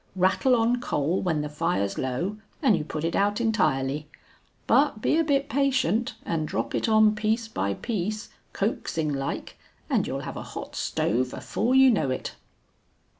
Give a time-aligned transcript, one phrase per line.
[0.15, 4.09] Rattle on coal when the fire's low and you put it out entirely;
[4.65, 9.59] but be a bit patient and drop it on piece by piece, coaxing like,
[9.91, 12.33] and you'll have a hot stove afore you know it."